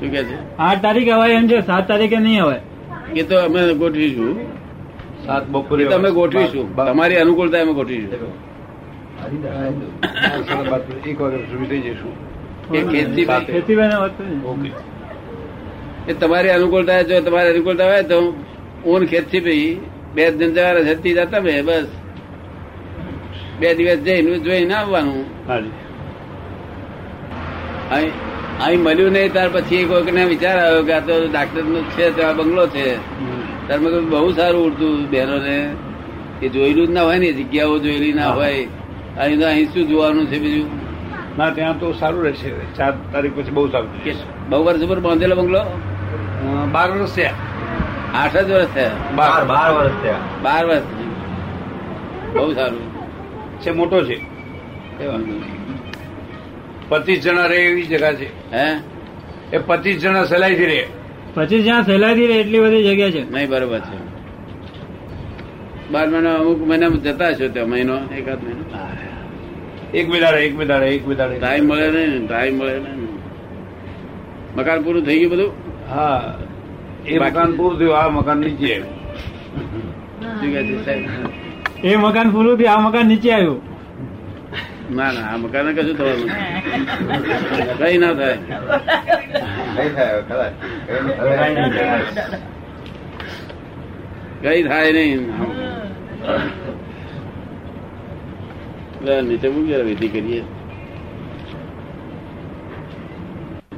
શું 0.00 0.10
કે 0.10 0.20
છે? 0.24 0.36
આઠ 0.58 0.82
તારીખ 0.82 1.08
અવાય 1.08 1.32
એમ 1.32 1.48
છે 1.48 1.60
સાત 1.60 1.88
તારીખે 1.88 2.16
નહીં 2.16 2.42
અવાય. 2.42 2.60
એ 3.16 3.22
તો 3.22 3.34
અમે 3.44 3.74
ગોઠવીશું. 3.74 4.32
સાત 5.26 5.48
બપોરે 5.48 5.84
અમે 5.94 6.10
ગોઠવીશું. 6.10 6.76
તમારી 6.76 7.16
અનુકૂળતા 7.16 7.62
અમે 7.62 7.72
ગોઠવીશું. 7.72 8.10
એક 11.10 11.20
વાગે 11.20 11.38
સુધી 11.50 11.68
થઈ 11.68 11.80
જઈશું. 11.80 12.12
એ 16.08 16.12
તમારી 16.14 16.50
અનુકૂળતા 16.50 17.02
જો 17.02 17.20
તમારી 17.20 17.52
અનુકૂળતા 17.54 17.86
હોય 17.86 18.02
તો 18.02 18.18
ઊન 18.86 19.02
ખેતથી 19.06 19.40
ભાઈ 19.40 19.80
બે 20.14 20.22
જણ 20.30 20.52
જવાના 20.54 20.84
જતી 20.88 21.14
જતા 21.14 21.40
બે 21.40 21.62
બસ. 21.62 21.88
બે 23.60 23.74
દિવસ 23.74 23.98
જઈને 24.06 24.38
જોઈને 24.38 24.74
આવવાનું. 24.74 25.24
હાજી. 25.48 25.72
અહીં 28.62 28.80
મળ્યું 28.80 29.12
નહીં 29.12 29.32
ત્યાર 29.32 29.48
પછી 29.52 29.84
કોઈકને 29.84 30.24
વિચાર 30.24 30.56
આવ્યો 30.58 30.82
કે 30.82 30.92
આ 30.92 31.00
તો 31.00 31.14
ડાક્ટરનું 31.28 31.90
છે 31.90 32.10
તો 32.16 32.26
આ 32.26 32.32
બંગલો 32.32 32.66
છે. 32.66 32.86
ત્યારે 33.66 33.82
મેં 33.84 34.08
બહુ 34.08 34.32
સારું 34.32 34.66
ઉડતું 34.66 35.10
બહેનોને 35.10 35.70
એ 36.42 36.48
જોયેલું 36.48 36.86
જ 36.86 36.90
ના 36.90 37.02
હોય 37.02 37.18
ને 37.18 37.32
જગ્યાઓ 37.32 37.78
જોયેલી 37.78 38.12
ના 38.12 38.30
હોય. 38.30 38.66
અહીં 39.18 39.40
તો 39.40 39.46
અહીં 39.46 39.72
શું 39.72 39.88
જોવાનું 39.88 40.26
છે 40.26 40.38
બીજું? 40.38 40.68
ના 41.38 41.50
ત્યાં 41.50 41.80
તો 41.80 41.92
સારું 41.92 42.24
રહેશે. 42.24 42.50
ચાર 42.76 42.92
તારીખ 43.12 43.36
પછી 43.36 43.50
બહુ 43.50 43.68
સારું 43.68 44.04
કે 44.04 44.14
બહુ 44.48 44.64
વર્ષ 44.64 44.82
ઉપર 44.82 45.00
બાંધેલો 45.00 45.36
બંગલો? 45.36 45.62
બાર 46.72 46.90
વર્ષ 46.90 47.14
થયા. 47.14 47.32
આઠ 48.14 48.36
જ 48.36 48.50
વર્ષ 48.50 48.74
થયા? 48.74 48.90
બાર. 49.16 49.44
બાર 49.44 49.72
વર્ષ 49.72 50.02
થયા. 50.02 50.16
બાર 50.42 50.66
વર્ષ 50.66 50.82
બહુ 52.34 52.52
સારું. 52.54 52.84
છે 53.60 53.70
મોટો 53.70 54.04
છે. 54.04 54.16
કઈ 54.98 55.06
વાંધો 55.06 55.32
નહીં. 55.32 55.73
પચીસ 56.88 57.20
જણા 57.20 57.46
રહે 57.46 57.56
એવી 57.56 57.82
જગ્યા 57.82 58.12
છે. 58.12 58.52
હે? 58.52 58.76
એ 59.52 59.58
પચીસ 59.58 60.00
જણા 60.00 60.24
સહેલાઈથી 60.24 60.66
રહે. 60.66 60.86
પચીસ 61.34 61.64
જણા 61.64 61.82
સહેલાઈથી 61.82 62.26
રહે 62.26 62.34
એટલી 62.34 62.60
બધી 62.60 62.84
જગ્યા 62.84 63.10
છે. 63.10 63.30
નહીં 63.30 63.48
બરોબર 63.48 63.78
છે. 63.78 64.14
બાર 65.90 66.08
મહિના 66.08 66.34
અમુક 66.34 66.66
મહિના 66.66 66.88
જતા 66.88 67.32
છો 67.32 67.48
ત્યાં 67.48 67.68
મહિનો 67.68 67.98
એકાદ 68.16 68.44
મહિનો. 68.44 68.64
એક 69.94 70.10
બિદાડે 70.10 70.38
એક 70.38 70.56
બિદાડે 70.56 70.86
એક 70.86 71.06
બિદાડે 71.06 71.38
ટાઈમ 71.38 71.64
મળે 71.64 71.90
નહીં 71.90 72.20
ને 72.20 72.26
ટાઈમ 72.26 72.58
મળે 72.58 72.78
નહીં 72.78 72.96
ને. 72.96 73.08
મકાન 74.56 74.82
પૂરું 74.82 75.04
થઈ 75.04 75.18
ગયું 75.18 75.32
બધું? 75.32 75.52
હા 75.90 76.38
એ 77.06 77.18
મકાન 77.18 77.56
પૂરું 77.56 77.78
થયું 77.78 77.98
આ 77.98 78.08
મકાન 78.08 78.36
નીચે. 78.36 78.82
આવ્યું 80.56 80.84
સાહેબ? 80.84 81.86
એ 81.86 81.96
મકાન 81.96 82.30
પૂરું 82.30 82.58
થયું 82.58 82.72
આ 82.72 82.80
મકાન 82.80 83.06
નીચે 83.06 83.32
આવ્યું. 83.32 83.73
ના 84.90 85.12
ના 85.12 85.30
આ 85.32 85.36
મકાન 85.36 85.74
કશું 85.74 85.96
થવાનું 85.96 86.30
કઈ 87.78 87.98
ના 87.98 88.14
થાય. 88.14 88.38
કઈ 94.42 94.62
થાય 94.62 94.92
નહીં. 94.92 95.20
લે, 99.04 99.22
નીચે 99.22 99.48
મૂકી 99.48 99.82
વિધિ 99.82 100.08
કરીએ. 100.08 100.42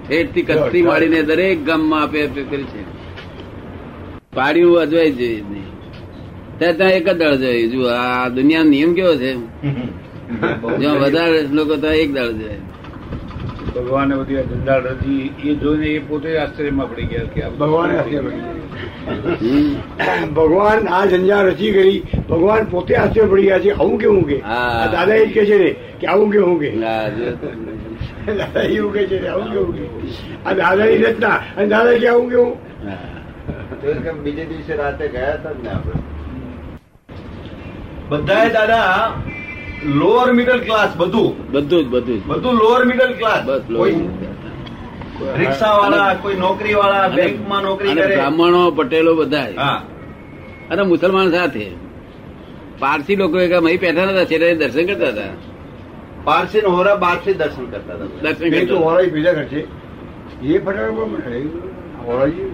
ઠેઠથી 0.09 0.43
કચ્છી 0.43 0.83
માડીને 0.83 1.23
દરેક 1.23 1.65
ગામમાં 1.65 2.03
આપે 2.03 2.29
આપે 2.29 2.43
કરી 2.43 2.65
છે. 2.65 2.85
પાડ્યું 4.35 4.81
અજવાય 4.81 5.11
જોઈએ 5.11 5.43
નહીં. 5.51 5.65
ત્યાં 6.59 6.77
ત્યાં 6.77 6.91
એક 6.91 7.09
જ 7.09 7.13
દળ 7.13 7.37
જાય. 7.37 7.69
જો 7.69 7.89
આ 7.89 8.29
દુનિયાનો 8.29 8.71
નિયમ 8.71 8.95
કેવો 8.95 9.17
છે? 9.17 9.37
જો 10.81 10.91
વધારે 11.03 11.41
લોકો 11.57 11.75
તો 11.83 11.89
એક 12.03 12.11
દાળ 12.15 12.33
જાય. 12.41 12.61
ભગવાને 13.75 14.15
બધી 14.21 14.43
ધંધાળ 14.51 14.83
રચી 14.87 15.25
એ 15.45 15.51
જોઈને 15.63 15.89
એ 15.89 15.99
પોતે 16.09 16.31
આશ્ચર્યમાં 16.39 16.89
પડી 16.91 17.09
ગયા 17.11 17.33
કે 17.35 17.41
ભગવાને. 17.61 17.97
ભગવાન 20.39 20.81
આ 20.89 21.05
ઝંઝા 21.13 21.43
રચી 21.49 21.73
ગઈ 21.77 21.97
ભગવાન 22.31 22.65
પોતે 22.73 22.93
આશ્ચર્ય 22.97 23.27
પડી 23.33 23.47
ગયા 23.49 23.63
છે 23.65 23.71
આવું 23.73 23.97
કેવું 24.03 24.25
કે? 24.31 24.39
દાદા 24.95 25.17
એ 25.17 25.27
જ 25.27 25.29
કે 25.37 25.43
છે 25.51 25.57
ને 25.63 25.71
કે 26.01 26.07
આવું 26.07 26.29
કેવું 26.33 26.57
કે? 26.63 26.71
દાદા 28.39 28.65
એવું 28.77 28.91
કે 28.95 29.03
છે 29.11 29.17
આવું 29.29 29.49
કેવું 29.53 29.73
કે? 29.77 29.85
આ 30.47 30.53
દાદાની 30.61 31.01
રચના 31.05 31.39
અને 31.57 31.67
દાદા 31.75 31.97
કે 32.03 32.07
આવું 32.09 32.29
કેવું 32.31 32.55
બીજે 34.25 34.45
દિવસે 34.51 34.75
રાતે 34.83 35.07
ગયા 35.15 35.37
હતા 35.39 35.55
ને 35.63 35.71
આપણે? 35.77 35.97
બધાએ 38.11 38.49
દાદા 38.57 38.91
લોઅર 39.87 40.33
મિડલ 40.33 40.61
ક્લાસ 40.61 40.97
બધું. 40.97 41.53
બધું 41.53 41.85
જ 41.85 41.87
બધું 41.87 42.19
જ. 42.19 42.27
બધું 42.27 42.55
lower 42.55 42.85
middle 42.85 43.13
class 43.13 43.43
bus 43.45 43.63
rickshaw 45.37 45.73
વાળા 45.79 46.15
કોઈ 46.15 46.35
નોકરી 46.35 46.75
વાળા 46.75 47.09
બેંકમાં 47.09 47.63
નોકરી 47.63 47.95
કરે. 47.95 48.15
બ્રાહ્મણો 48.17 48.71
પટેલો 48.71 49.15
બધા 49.15 49.83
અને 50.71 50.83
મુસલમાન 50.83 51.31
સાથે. 51.31 51.67
પારસી 52.79 53.17
લોકો 53.17 53.41
એક 53.41 53.53
અહીં 53.53 53.81
બેઠા 53.81 54.05
નતા 54.05 54.25
છેલ્લે 54.25 54.55
દર્શન 54.55 54.87
કરતા 54.87 55.09
હતા. 55.09 55.35
પારસી 56.25 56.61
નો 56.61 56.71
હોરા 56.71 56.97
બારથી 56.97 57.35
દર્શન 57.35 57.67
કરતા 57.67 57.95
હતા. 57.95 58.07
દર્શન 58.23 58.49
કરતા 58.51 58.77
હોરા 58.77 59.03
બીજા 59.13 59.33
ઘર 59.33 59.45
છે 59.45 59.61
એ 60.43 60.59
ફટાકડા. 60.59 61.09
હોરાઈ. 62.07 62.51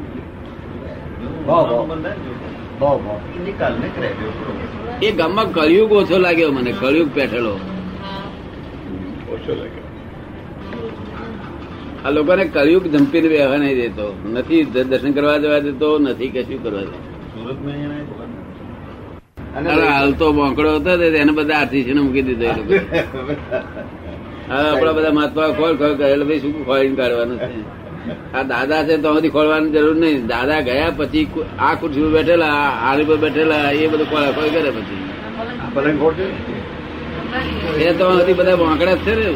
એ 5.01 5.13
ગામમાં 5.13 5.49
કળિયુગ 5.53 5.93
ઓછો 5.93 6.17
લાગ્યો 6.19 6.53
મને 6.53 6.73
કળિયુગ 6.73 7.11
પેઠેલો. 7.11 7.55
ઓછો 9.35 9.53
લાગ્યો. 9.53 9.87
આ 12.05 12.11
લોકોને 12.11 12.45
કળિયુગ 12.47 12.85
ધમકીને 12.87 13.29
બેહવા 13.29 13.59
નહીં 13.59 13.77
દેતો. 13.77 14.07
નથી 14.27 14.63
દર્શન 14.67 15.13
કરવા 15.13 15.39
જવા 15.39 15.61
દેતો 15.61 15.89
નથી 15.99 16.31
કશું 16.31 16.61
કરવા 16.63 16.85
દેતો. 16.85 16.99
હાલતો 19.55 19.71
અરે 19.73 19.87
હાલ 19.89 20.11
તો 20.15 20.27
બોંકડો 20.33 20.71
હતો 20.77 20.91
એને 21.17 21.33
બધા 21.33 21.59
આર્ટિસ્ટ 21.59 21.95
મૂકી 21.97 22.23
દીધો 22.23 22.45
એ 22.45 22.55
લોકો 22.57 22.73
હવે 24.49 24.69
આપડા 24.69 24.95
બધા 24.95 25.13
મહાત્મા 25.13 25.49
ખોલ 25.57 25.75
ખોલ 25.77 25.95
કરે 25.97 26.15
ભાઈ 26.21 26.41
શું 26.41 26.53
ખોલીને 26.67 26.97
કાઢવાનું 26.97 27.39
છે? 27.39 27.49
આ 28.33 28.43
દાદા 28.45 28.83
છે 28.85 28.95
તો 28.99 29.09
ખોલવાની 29.35 29.73
જરૂર 29.75 29.97
નહીં. 29.97 30.27
દાદા 30.27 30.61
ગયા 30.63 30.93
પછી 30.99 31.25
આ 31.59 31.75
ખુરશી 31.79 32.03
પર 32.05 32.13
બેઠેલા 32.17 32.57
આ 32.87 32.93
પર 33.09 33.19
બેઠેલા 33.25 33.67
એ 33.75 33.85
બધું 33.89 34.09
ખોલા 34.09 34.33
ખોલ 34.33 34.49
કરે 34.55 34.71
પછી. 34.77 35.01
એ 37.81 37.95
તો 37.99 38.05
હજી 38.19 38.35
બધા 38.35 38.57
બાંકડા 38.57 38.97
જ 38.97 39.05
છે 39.05 39.13
ને 39.15 39.27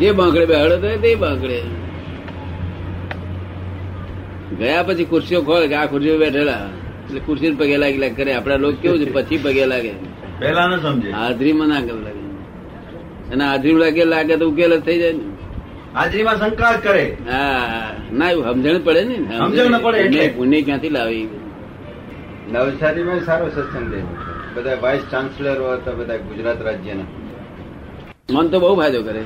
જે 0.00 0.08
બાંકડે 0.12 0.44
બેહડો 0.46 0.76
તો 0.82 0.88
તે 1.02 1.10
બાંકડે. 1.16 1.58
ગયા 4.58 4.86
પછી 4.86 5.08
ખુરશીઓ 5.10 5.40
ખોલ 5.42 5.62
કે 5.70 5.76
આ 5.76 5.90
ખુરશીઓ 5.90 6.16
બેઠેલા. 6.18 6.64
એટલે 7.04 7.20
ખુરશી 7.20 7.56
પગે 7.56 7.76
લાગી 7.82 8.02
લાગ 8.04 8.14
કરે. 8.14 8.30
આપડા 8.34 8.62
લોકો 8.62 8.78
કેવું 8.82 8.98
છે? 9.00 9.06
પછી 9.16 9.38
પગે 9.38 9.64
લાગે. 9.66 9.92
પેલા 10.38 10.68
ના 10.68 10.80
સમજે. 10.84 11.08
હાજરીમાં 11.12 11.68
ના 11.68 11.82
કરે 11.82 11.98
લાગે. 12.06 12.24
અને 13.32 13.42
હાજરી 13.44 13.78
લાગે 13.82 14.04
લાગે 14.04 14.34
તો 14.36 14.44
ઉકેલ 14.50 14.72
જ 14.72 14.82
થઈ 14.86 14.98
જાય 15.02 15.14
ને. 15.14 15.24
હાજરીમાં 15.94 16.38
શંકા 16.38 16.72
કરે. 16.72 17.16
હા 17.32 17.90
ના 18.12 18.30
એવું 18.30 18.44
સમજણ 18.44 18.78
પડે 18.84 19.04
ને. 19.04 19.14
સમજણ 19.38 19.70
ન 19.70 19.78
પડે 19.78 19.98
એટલે. 19.98 20.34
પુણ્ય- 20.36 20.62
ક્યાંથી 20.62 20.88
લાવી? 20.88 21.28
નવસારીમાં 22.52 23.24
સારો 23.24 23.48
સત્સંગ 23.48 23.94
બધા 24.54 24.78
વાઇસ 24.80 25.00
ચાન્સલરો 25.10 25.72
હતા 25.72 25.90
બધા 25.90 26.16
ગુજરાત 26.16 26.62
રાજ્યના. 26.62 27.02
મન 28.30 28.48
તો 28.48 28.60
બહુ 28.60 28.76
ફાયદો 28.76 29.02
કરે. 29.02 29.22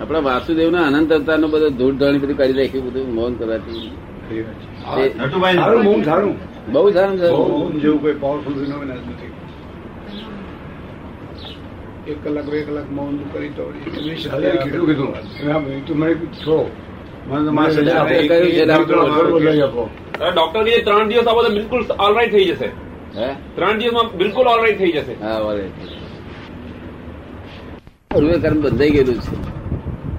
આપડા 0.00 0.18
વાસુદેવ 0.18 0.70
ના 0.70 0.86
અનંત 0.86 1.12
અવતાર 1.12 1.38
નો 1.38 1.48
બધો 1.48 1.68
ધૂળ 1.68 1.94
ધાણી 1.94 2.18
બધું 2.18 2.36
કાઢી 2.36 2.52
રાખ્યું 2.52 2.86
બધું 2.86 3.14
મૌન 3.14 3.34
કરવાથી. 3.34 3.90
બહુ 5.82 6.02
સારું 6.02 6.36
બહુ 6.72 6.90
સારું 6.90 7.80
જેવું 7.80 8.02
કોઈ 8.02 8.14
પાવરફુલ 8.14 8.62
નથી. 8.62 9.32
એક 12.08 12.24
કલાક 12.24 12.44
બે 12.44 12.62
કલાક 12.62 12.90
મૌન 12.90 13.16
કરી 13.16 13.48
તો 13.48 13.72
કીધું 14.64 15.86
તો 15.86 15.94
મને 15.94 16.14
છોડો. 16.14 16.70
મને 17.26 17.44
તો 17.44 17.52
મારે 17.52 17.72
સજા 17.72 18.00
આપણે 18.00 18.16
આપે. 18.16 18.28
કહ્યું 18.28 18.46
છે 18.46 18.54
એક- 18.54 18.60
એક 18.60 20.34
ડાક્ટર 20.34 20.64
કીધે 20.64 20.78
ત્રણ 20.78 21.08
દિવસ 21.08 21.26
આ 21.26 21.32
બધું 21.32 21.52
બિલકુલ 21.54 21.84
ઓલરાઈટ 22.00 22.32
થઈ 22.32 22.44
જશે. 22.44 22.64
હે? 23.16 23.32
ત્રણ 23.54 23.78
દિવસમાં 23.78 24.16
બિલકુલ 24.16 24.46
ઓલરાઈટ 24.46 24.78
થઈ 24.78 24.92
જશે. 24.92 25.12
કર્મ 28.38 28.60
બંધાઈ 28.60 28.90
ગયેલું 28.90 29.14
છે. 29.14 29.52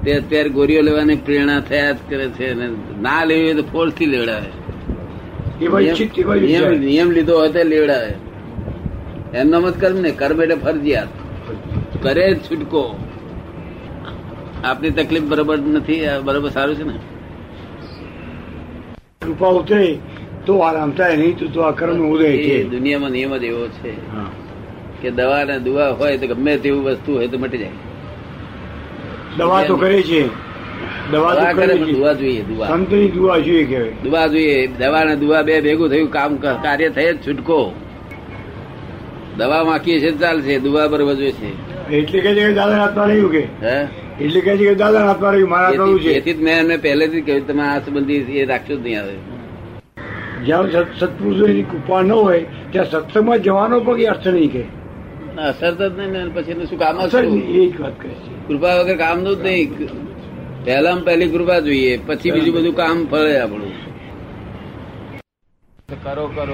તે 0.01 0.13
અત્યારે 0.13 0.49
ગોરીઓ 0.49 0.81
લેવાની 0.81 1.15
પ્રેરણા 1.15 1.59
થયા 1.59 1.91
જ 1.91 1.97
કરે 2.09 2.29
છે 2.29 2.51
અને 2.51 2.67
ના 3.01 3.23
લેવી 3.23 3.43
હોય 3.43 3.53
તો 3.53 3.63
ફોર્સથી 3.63 4.05
લેવડાવે. 4.05 5.65
એ 5.65 5.67
ભાઈ 5.67 5.85
ઈચ્છિત 5.85 6.19
એ 6.19 6.23
ભાઈ 6.23 6.39
નિયમ 6.39 6.71
નિયમ 6.71 7.11
લીધો 7.11 7.37
હોય 7.37 7.49
તો 7.49 7.63
લેવડાવે. 7.63 8.13
એમનો 9.37 9.59
મત 9.59 9.81
કર્મ 9.81 9.99
ને 9.99 10.11
કર્મ 10.11 10.41
એટલે 10.41 10.55
ફરજિયાત. 10.55 11.22
કરે 12.03 12.35
છૂટકો. 12.35 12.99
આપની 14.63 14.89
તકલીફ 14.89 15.23
બરોબર 15.23 15.59
નથી 15.59 16.01
બરોબર 16.23 16.49
સારું 16.49 16.75
છે 16.75 16.83
ને? 16.83 16.93
કૃપા 19.21 19.47
ઉતરે 19.47 19.97
તો 20.45 20.59
આરામ 20.59 20.91
થાય 20.91 21.17
નહીં 21.17 21.37
તો- 21.37 21.63
આ 21.63 21.71
કર્મ 21.71 22.09
ઉદય 22.09 22.37
છે 22.37 22.63
દુનિયામાં 22.63 23.11
નિયમ 23.11 23.37
જ 23.37 23.43
એવો 23.43 23.67
છે 23.67 23.91
કે 25.01 25.11
દવા 25.11 25.43
ને 25.43 25.59
દુવા 25.59 25.89
હોય 25.89 26.17
તો 26.17 26.27
ગમે 26.27 26.57
તેવું 26.57 26.83
વસ્તુ 26.83 27.13
હોય 27.15 27.27
તો 27.27 27.37
મટી 27.37 27.57
જાય. 27.57 27.69
દવા 29.37 29.63
તો 29.63 29.75
કરે 29.75 30.01
છે. 30.01 30.27
દવા 31.11 31.33
તો 31.35 31.55
કરે 31.55 31.77
જોઈએ 32.13 32.41
દુવા 32.41 32.67
સંતની 32.67 33.07
દુઆ 33.07 33.37
જોઈએ 33.39 33.63
કહેવાય. 33.65 33.91
દુવા 34.03 34.27
જોઈએ 34.27 34.67
દવા 34.67 35.03
ને 35.03 35.15
દુવા 35.15 35.41
બે 35.41 35.61
ભેગું 35.61 35.89
થયું 35.89 36.11
કામ 36.11 36.35
કાર્ય 36.35 36.89
થયે 36.89 37.13
જ 37.13 37.27
છૂટકો. 37.27 37.73
દવા 39.37 39.63
માખીએ 39.63 39.99
છે 39.99 40.11
ચાલશે 40.19 40.59
દુવા 40.59 40.87
બરોબર 40.87 41.13
જોઈએ 41.13 41.31
છે 41.31 41.72
એટલે 41.91 42.19
કે 42.19 42.35
છે 42.35 42.47
કે 42.47 42.53
દાદા 42.53 42.77
હાથમાં 42.77 43.07
રહ્યું 43.07 43.31
કે? 43.31 43.47
હે? 43.63 43.87
એટલે 44.21 44.41
કે 44.41 44.57
છે 44.57 44.65
કે 44.65 44.75
દાદા 44.75 45.05
હાથમાં 45.05 45.31
રહ્યું 45.31 45.49
મારા 45.49 45.67
હાથમાં 45.67 45.99
છે. 45.99 46.09
એથી 46.09 46.33
જ 46.33 46.41
મેં 46.41 46.59
એમને 46.59 46.77
પહેલેથી 46.77 47.21
કહ્યું 47.21 47.47
તમે 47.47 47.63
આ 47.63 47.79
સંબંધી 47.79 48.13
એ 48.13 48.45
રાખશો 48.45 48.75
જ 48.75 48.81
નહીં 48.81 49.01
આવે. 49.01 49.13
જ્યાં 50.45 50.71
સત- 50.71 50.99
સત્પુરુષોની 50.99 51.63
કૃપા 51.63 52.01
ન 52.01 52.11
હોય 52.11 52.45
ત્યાં 52.71 52.91
સત્સંગમાં 52.91 53.39
જવાનો 53.39 53.79
પણ 53.79 54.01
અર્થ 54.01 54.27
નહીં 54.27 54.51
કે. 54.51 54.61
અસર 55.41 55.89
જ 55.89 55.99
નહીં 55.99 56.33
પછી 56.33 56.51
એનું 56.51 56.65
શું 56.65 56.79
કામ 56.79 56.97
અસર 56.97 57.23
નહીં, 57.23 57.43
એ 57.47 57.69
જ 57.69 57.81
વાત 57.81 58.01
કહે 58.01 58.09
છે. 58.09 58.47
કૃપા 58.47 58.75
વગર 58.75 58.95
કામનું 58.95 59.35
જ 59.35 59.41
નહીં. 59.41 59.77
પહેલા 60.65 60.95
પહેલી 60.95 61.29
કૃપા 61.29 61.59
જોઈએ 61.59 61.97
પછી 61.97 62.31
બીજું 62.31 62.55
બધું 62.55 62.75
કામ 62.75 63.05
ફળે 63.05 63.39
આપણું. 63.39 63.71
કરો 66.03 66.27
કરો? 66.27 66.53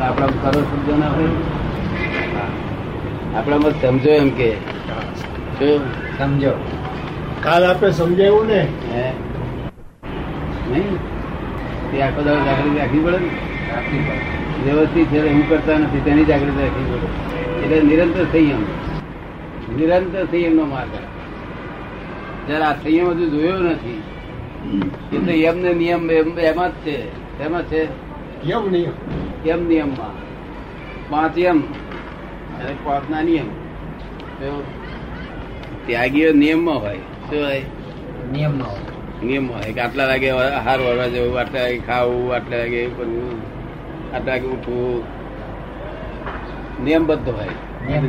અને 0.00 0.26
કરો 0.26 0.60
શબ્દ 0.60 1.00
ના 1.00 1.06
હોય. 1.06 1.61
આપણામાં 3.34 3.80
સમજો 3.80 4.10
એમ 4.10 4.30
કે. 4.30 4.54
સમજો. 6.18 6.50
કાલ 7.42 7.64
આપણે 7.64 7.90
સમજાયું 7.90 8.46
ને? 8.46 8.66
નહીં. 10.70 10.96
તે 11.92 12.02
આખો 12.02 12.22
દાડો 12.22 12.44
જાગૃતિ 12.44 12.78
રાખવી 12.78 12.98
પડે 12.98 13.18
ને. 13.18 13.28
વ્યવસ્થિત 14.64 15.06
છે 15.06 15.32
હું 15.32 15.48
કરતા 15.48 15.78
નથી 15.78 16.00
તેની 16.00 16.24
જાગૃતિ 16.24 16.62
રાખવી 16.62 16.84
પડે. 16.84 17.32
એટલે 17.62 17.88
નિરંતર 17.88 18.24
સંયમ. 18.24 18.62
નિરંતર 19.76 20.24
સંયમ 20.24 20.54
નો 20.54 20.64
માર્ગ 20.64 20.90
જયારે 22.48 22.64
આ 22.64 22.72
સંયમ 22.72 23.10
હજુ 23.10 23.28
જોયો 23.28 23.58
નથી 23.58 24.02
એ 25.12 25.18
તો 25.18 25.32
યમ 25.32 25.58
ને 25.58 25.74
નિયમ 25.74 26.10
એમ- 26.10 26.40
એમાં 26.40 26.68
જ 26.68 26.72
છે. 26.72 26.96
એમાં 27.44 27.62
છે. 27.62 27.84
કેમ 28.42 28.70
નિયમ. 28.70 28.92
યમ 29.48 29.68
નિયમમાં. 29.68 30.22
પાંચ 31.10 31.38
યમ. 31.38 31.62
અને 32.62 32.76
પાંચ 32.84 33.24
નિયમ. 33.24 33.48
તો 34.40 34.64
ત્યાગીઓ 35.86 36.32
નિયમમાં 36.32 36.80
હોય. 36.80 36.96
શું 36.96 37.44
હોય? 37.44 37.62
નિયમ 39.22 39.52
હોય. 39.52 39.72
કે 39.72 39.80
આટલા 39.80 40.06
વાગે 40.06 40.30
આહાર 40.30 40.80
વળવા 40.80 41.06
જવું 41.06 41.38
આટલા 41.38 41.62
વાગે 41.62 41.78
ખાવું 41.78 42.34
આટલા 42.34 42.58
વાગે 42.58 42.86
કરવું 42.86 43.40
આટલા 44.14 44.32
વાગે 44.32 44.46
ઉઠવું. 44.46 45.04
નિયમબદ્ધ 46.84 47.28
હોય. 47.28 47.48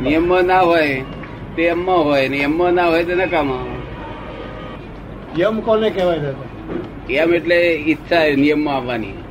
નિયમમાં 0.00 0.44
ના 0.44 0.60
હોય 0.60 1.02
તે 1.56 1.62
એમમાં 1.62 2.04
હોય. 2.04 2.28
ને 2.28 2.36
એમમાં 2.36 2.74
ના 2.74 2.86
હોય 2.86 3.04
તો 3.04 3.14
નકામાં. 3.14 3.74
યમ 5.40 5.60
કોને 5.60 5.90
કહેવાય 5.90 6.20
એમ 7.10 7.34
એટલે 7.34 7.74
ઈચ્છા 7.74 8.24
નિયમમાં 8.36 8.76
આવવાની. 8.76 9.23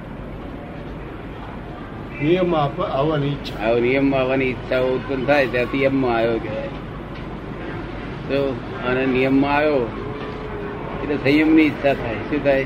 નિયમ 2.23 2.55
આવવાની 2.55 3.27
ઈચ્છા. 3.27 3.67
આવો 3.67 3.79
નિયમમાં 3.79 4.19
આવવાની 4.19 4.45
ઈચ્છાઓ 4.45 4.87
ઉત્પન્ન 4.87 5.25
થાય 5.25 5.47
ત્યાંથી 5.47 5.83
એમમાં 5.83 6.17
આવ્યો 6.17 6.39
કહેવાય. 6.39 6.67
તો 8.29 8.59
અને 8.87 9.05
નિયમમાં 9.05 9.55
આવ્યો 9.55 9.75
એટલે 11.03 11.15
સંયમની 11.15 11.61
ઈચ્છા 11.61 11.93
થાય. 11.93 12.15
શું 12.15 12.43
થાય? 12.43 12.65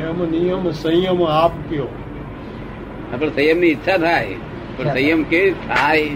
એમ 0.00 0.30
નિયમ 0.30 0.70
સંયમ 0.70 1.24
આપ્યો. 1.24 1.88
આપણે 3.12 3.30
સંયમની 3.30 3.66
ઈચ્છા 3.66 3.98
થાય. 3.98 4.34
પણ 4.76 4.84
સંયમ 4.84 5.22
કેવી 5.22 5.50
થાય? 5.50 6.06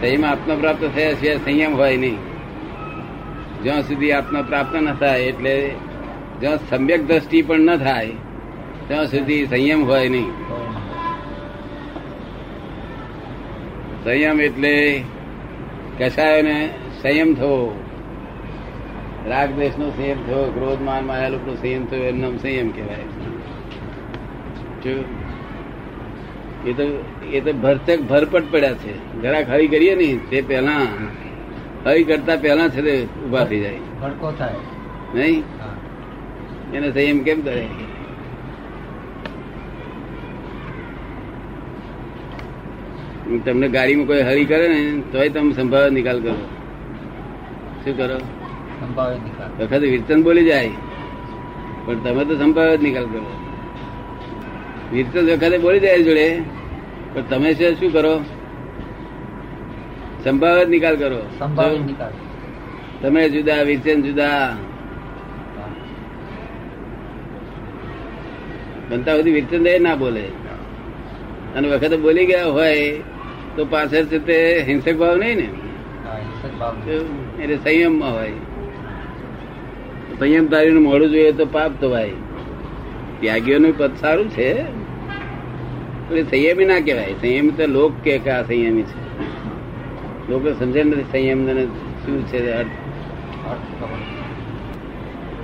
સંયમ 0.00 0.26
આત્મા 0.26 0.54
પ્રાપ્ત 0.54 0.90
થયા 0.94 1.14
છે 1.14 1.44
સંયમ 1.44 1.76
હોય 1.76 1.96
નહીં. 1.96 2.16
જ્યાં 3.62 3.82
સુધી 3.82 4.12
આત્મા 4.12 4.42
પ્રાપ્ત 4.42 4.76
ન 4.76 4.94
થાય 4.94 5.22
એટલે 5.22 5.70
જ્યાં 6.40 6.56
સમ્યક 6.56 7.08
દ્રષ્ટિ 7.08 7.42
પણ 7.42 7.60
ન 7.60 7.76
થાય 7.76 8.10
ત્યાં 8.88 9.06
સુધી 9.06 9.46
સંયમ 9.46 9.84
હોય 9.84 10.08
નહીં. 10.08 10.61
સંયમ 14.04 14.40
એટલે 14.40 15.02
કસાયોને 15.98 16.70
સંયમ 17.02 17.34
થવો. 17.34 17.84
રાગ 19.28 19.50
દ્વેષ 19.50 19.78
નો 19.78 19.90
સંયમ 19.90 20.26
થયો 20.26 20.44
ક્રોધ 20.44 20.80
માન 20.80 21.04
માયા 21.04 21.28
નો 21.28 21.54
સંયમ 21.54 21.86
થયો 21.86 22.00
એમ 22.00 22.20
નામ 22.20 22.36
સંયમ 22.36 22.70
કહેવાય. 22.70 22.96
એ 26.66 26.72
તો 26.72 27.04
એ 27.32 27.40
તો 27.40 27.52
ભરતક 27.52 28.00
ભરપટ 28.00 28.42
પડ્યા 28.50 28.74
છે. 28.74 29.22
જરાક 29.22 29.50
હરી 29.50 29.68
કરીએ 29.68 29.94
ને 29.94 30.18
તે 30.30 30.40
પહેલા 30.40 30.72
હરી 31.86 32.04
કરતા 32.04 32.36
પહેલા 32.36 32.68
છે 32.68 32.82
તે 32.82 33.06
ઊભા 33.26 33.44
થઈ 33.44 33.60
જાય. 33.60 33.76
ભડકો 34.02 34.32
થાય. 34.32 34.54
નહીં? 35.14 35.44
એને 36.74 36.92
સંયમ 36.92 37.18
કેમ 37.18 37.40
કરે 37.40 37.66
તમને 43.38 43.68
ગાડીમાં 43.68 44.06
કોઈ 44.06 44.22
હરી 44.22 44.44
કરે 44.44 44.68
ને 44.68 45.02
તોય 45.12 45.28
તમે 45.28 45.52
સંભાવે 45.52 45.90
નિકાલ 45.90 46.22
કરો. 46.22 46.34
શું 47.84 47.96
કરો? 47.96 48.20
વખત 49.60 49.80
વિરચન 49.80 50.22
બોલી 50.22 50.44
જાય 50.44 50.70
પણ 51.86 51.94
તમે 51.94 52.24
તો 52.24 52.38
સંભાવે 52.38 52.76
જ 52.76 52.82
નિકાલ 52.82 53.04
કરો. 53.04 53.32
વિરચન 54.92 55.30
વખતે 55.30 55.58
બોલી 55.58 55.80
જાય 55.80 56.02
જોડે 56.02 56.42
પણ 57.14 57.22
તમે 57.22 57.54
શું 57.54 57.92
કરો? 57.92 58.24
સંભાવે 60.24 60.64
જ 60.64 60.68
નિકાલ 60.68 60.96
કરો. 60.96 61.30
સંભાવે 61.38 61.78
નિકાલ. 61.78 62.12
તમે 63.02 63.28
જુદા 63.28 63.62
વિરચન 63.62 64.02
જુદા. 64.02 64.56
બનતા 68.90 69.16
સુધી 69.16 69.30
વિરચન 69.30 69.82
ના 69.82 69.94
બોલે. 69.94 70.24
અને 71.56 71.68
વખતે 71.68 71.96
બોલી 71.96 72.26
ગયા 72.26 72.46
હોય 72.46 73.00
તો 73.56 73.64
પાછળ 73.64 74.04
છે 74.04 74.18
તે 74.18 74.36
હિંસક 74.66 74.96
ભાવ 74.96 75.16
નહીં 75.16 75.36
ને? 75.36 75.48
એટલે 77.42 77.56
સંયમમાં 77.56 78.14
હોય. 78.14 78.32
સંયમ 80.18 80.46
ધારીને 80.46 80.80
મોડું 80.80 81.10
જોઈએ 81.10 81.32
તો 81.32 81.46
પાપ 81.46 81.72
તો 81.80 81.88
થવાય 81.88 82.10
ત્યાગીઓનું 83.20 83.78
પદ 83.78 83.96
સારું 84.00 84.28
છે. 84.30 84.48
એટલે 84.52 86.22
સંયમી 86.22 86.64
ના 86.64 86.80
કહેવાય. 86.80 87.12
સંયમી 87.12 87.50
તો 87.50 87.66
લોક 87.66 87.92
કે 88.04 88.30
આ 88.30 88.42
સંયમી 88.42 88.82
છે. 88.82 89.02
લોકો 90.30 90.52
સમજે 90.58 90.82
નથી 90.84 91.02
સંયમ 91.02 91.66
શું 92.04 92.26
છે 92.26 92.50
અર્થ. 92.50 92.68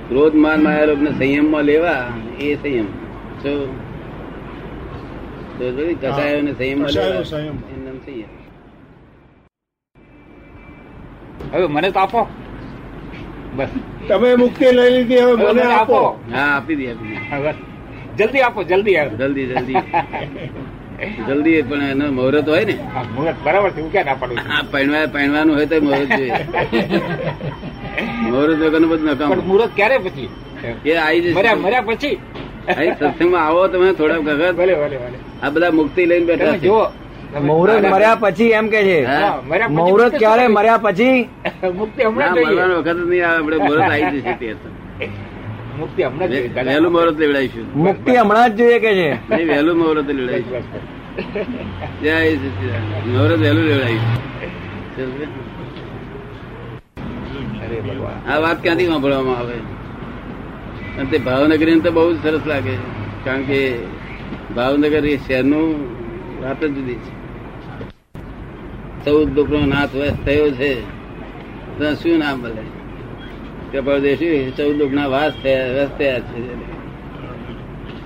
ક્રોધ 0.09 0.35
માન 0.35 0.63
માયા 0.63 0.85
લોકોને 0.85 1.11
સંયમમાં 1.11 1.63
લેવા 1.63 2.07
એ 2.39 2.55
સંયમ. 2.55 2.85
જો 3.43 3.51
તો 5.59 5.65
સંયમ 6.13 7.57
હવે 11.53 11.67
મને 11.67 11.91
તો 11.91 11.99
આપો. 11.99 12.27
બસ. 13.55 13.69
તમે 14.07 14.35
મુક્તિ 14.35 14.65
લઈ 14.71 14.89
લીધી 14.89 15.17
હવે 15.17 15.53
મને 15.53 15.63
આપો. 15.73 15.99
હા 16.33 16.55
આપી 16.55 16.75
દે 16.75 16.91
આપી 16.91 17.09
દે. 17.09 17.53
જલ્દી 18.17 18.41
આપો 18.41 18.63
જલ્દી 18.63 18.97
આવે. 18.97 19.09
જલ્દી 19.09 19.45
જલ્દી. 19.45 19.81
જલ્દી 21.27 21.61
પણ 21.61 21.81
એનો 21.83 22.11
મુહૂર્ત 22.11 22.49
હોય 22.49 22.65
ને. 22.65 22.75
મુહૂર્ત 23.15 23.35
બરાબર 23.43 23.71
છે 23.71 23.81
હું 23.81 23.91
ક્યાં 23.91 24.05
ના 24.05 24.13
પાડું 24.13 24.37
હા 24.37 24.61
પહેણવા 24.71 25.05
પહેણવાનું 25.05 25.55
હોય 25.55 25.65
તો 25.65 25.81
મુહૂર્ત 25.81 26.09
જોઈએ. 26.09 26.45
મુહૂર્ત 28.21 28.59
વગરનું 28.59 28.89
બધું 28.89 29.09
નકામ. 29.09 29.29
પણ 29.29 29.39
મુહૂર્ત 29.39 29.71
ક્યારે 29.75 29.97
પછી? 29.97 30.29
એ 30.85 30.95
આવી 30.95 31.21
જશે. 31.21 31.33
મર્યા 31.33 31.55
મર્યા 31.55 31.81
પછી? 31.81 32.15
અહીં 32.77 32.93
સત્સંગમાં 32.95 33.45
આવો 33.45 33.67
તમે 33.67 33.93
થોડા 33.93 34.17
વખત. 34.17 34.55
ભલે 34.55 34.75
ભલે 34.75 34.97
ભલે. 34.97 35.17
આ 35.43 35.49
બધા 35.49 35.71
મુક્તિ 35.71 36.05
લઈને 36.05 36.25
બેઠા 36.25 36.53
તમે- 36.53 37.41
મુહૂર્ત 37.41 37.85
મર્યા 37.85 38.15
પછી 38.15 38.51
એમ 38.51 38.67
કે 38.67 38.79
છે 38.83 38.97
મુહૂર્ત 39.69 40.13
ક્યારે 40.15 40.47
મર્યા 40.47 40.77
પછી? 40.77 41.17
મુક્તિ 41.73 42.01
હમણાં 42.03 42.33
વખત 42.77 42.97
નહીં 43.09 43.25
આવે 43.27 43.37
આપણે 43.37 43.57
મુહૂર્ત 43.57 43.81
આવી 43.81 44.11
જશે 44.15 44.33
તે 44.33 44.55
મુક્તિ 45.79 46.01
હમણાં 46.03 46.29
વહેલું 46.65 46.91
મુહૂર્ત 46.91 47.19
લેવડાવીશું. 47.19 47.65
મુક્તિ 47.75 48.11
હમણાં 48.15 48.49
જ 48.49 48.57
જોઈએ 48.57 48.79
કે 48.79 48.91
છે? 48.93 49.09
વહેલું 49.47 49.77
મુહૂર્ત 49.77 50.07
લેવડાવીશું. 50.09 50.63
જય 52.03 52.15
મુહૂર્ત 53.07 53.39
વહેલું 53.39 53.63
લેવડાવીશું. 53.63 54.17
આ 58.27 58.39
વાત 58.39 58.61
ક્યાંથી 58.61 58.85
સાંભળવામાં 58.85 59.37
આવે? 59.37 59.55
અને 60.97 61.09
તે 61.11 61.17
ભાવનગરી 61.19 61.79
તો 61.79 61.91
બહુ 61.91 62.13
જ 62.13 62.17
સરસ 62.23 62.45
લાગે 62.45 62.71
છે 62.71 62.87
કારણ 63.25 63.43
કે 63.43 63.59
ભાવનગર 64.49 65.03
એ 65.05 65.15
શહેરનું 65.19 65.69
વાત 66.39 66.59
જ 66.63 66.73
જુદી 66.75 66.99
છે. 66.99 67.11
ચૌદ 69.03 69.27
દુઃખનો 69.31 69.61
નાથ 69.65 69.93
વસ 69.93 70.15
થયો 70.23 70.47
છે. 70.53 70.71
તો 71.77 71.85
શું 71.95 72.17
નામ 72.19 72.37
બોલે 72.41 72.63
કે 73.71 73.79
પરદેશી 73.81 74.51
ચૌદ 74.53 74.75
દુઃખના 74.79 75.09
વાસ 75.09 75.33
થયા 75.41 75.73
વસ 75.77 75.91
થયા 75.97 76.21
છે. 76.27 76.39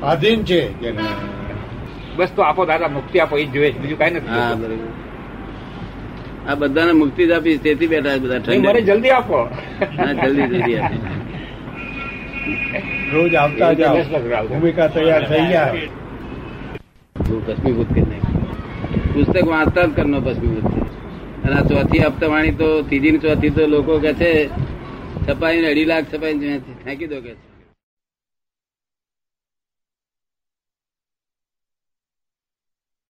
આધીન 0.01 0.43
છે. 0.43 0.62
બસ 2.17 2.32
તો 2.32 2.41
આપો 2.43 2.65
દાદા 2.65 2.89
મુક્તિ 2.89 3.17
આપો 3.19 3.36
એ 3.38 3.45
જ 3.45 3.53
જોઈએ 3.53 3.71
બીજું 3.75 3.99
કઈ 3.99 4.12
નથી 4.12 4.32
હા 4.32 4.56
બરોબર. 4.56 4.91
આ 6.45 6.56
બધાને 6.58 6.93
મુક્તિ 6.95 7.23
જ 7.23 7.34
આપીશ 7.34 7.62
તેથી 7.62 7.89
બેઠા 7.89 8.19
બધા 8.19 8.39
મને 8.63 8.82
જલ્દી 8.82 9.12
આપો. 9.12 9.39
હા 9.95 10.13
જલ્દી 10.15 10.47
જલ્દી 10.49 10.77
આપીશ 10.77 11.06
રોજ 13.10 13.34
આવતા 13.36 13.73
જાઓ. 13.75 13.99
ભૂમિકા 14.47 14.89
તૈયાર 14.89 15.23
થઈ 15.25 15.45
જાય 15.47 16.03
બહુ 17.34 17.41
ભસ્મીભૂત 17.48 17.93
કરી 17.93 18.06
નાખ્યું 18.06 19.13
પુસ્તક 19.13 19.46
વાંચતા 19.48 19.86
જ 19.86 19.96
કરનો 19.96 20.19
ભસ્મીભૂત 20.22 20.67
છે. 20.74 20.82
અને 21.43 21.56
આ 21.56 21.63
ચોથી 21.63 22.00
હપ્તાવાણી 22.00 22.52
તો 22.52 22.67
ત્રીજી 22.84 23.17
ચોથી 23.17 23.50
તો 23.50 23.67
લોકો 23.67 24.00
કે 24.00 24.13
છે 24.13 24.32
છપાઈને 25.26 25.67
અઢી 25.67 25.86
લાખ 25.86 26.06
છપાઈને 26.13 26.62
ફેંકી 26.86 27.08
દો 27.08 27.19
કે 27.22 27.32
છે 27.32 27.53